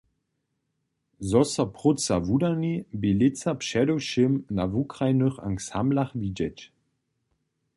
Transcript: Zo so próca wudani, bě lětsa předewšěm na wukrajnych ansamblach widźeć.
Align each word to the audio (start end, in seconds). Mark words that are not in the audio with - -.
Zo 1.31 1.43
so 1.51 1.63
próca 1.75 2.15
wudani, 2.25 2.73
bě 2.99 3.11
lětsa 3.19 3.51
předewšěm 3.61 4.31
na 4.57 4.63
wukrajnych 4.73 5.37
ansamblach 5.49 6.11
widźeć. 6.21 6.57